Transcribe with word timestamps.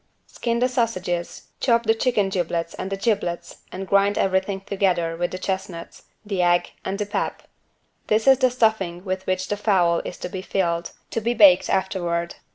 Skin 0.25 0.57
the 0.57 0.67
sausages, 0.67 1.49
chop 1.59 1.83
the 1.85 1.93
chicken 1.93 2.29
giblets 2.29 2.73
and 2.73 2.89
the 2.91 2.97
giblets 2.97 3.57
and 3.71 3.85
grind 3.85 4.17
everything 4.17 4.59
together 4.61 5.15
with 5.15 5.29
the 5.29 5.37
chestnuts, 5.37 6.05
the 6.25 6.41
egg 6.41 6.71
and 6.83 6.97
the 6.97 7.05
pap; 7.05 7.43
this 8.07 8.25
is 8.25 8.39
the 8.39 8.49
stuffing 8.49 9.05
with 9.05 9.27
which 9.27 9.47
the 9.47 9.57
fowl 9.57 9.99
is 10.03 10.17
to 10.17 10.27
be 10.27 10.41
filled, 10.41 10.89
to 11.11 11.21
be 11.21 11.35
baked 11.35 11.69
afterward. 11.69 12.33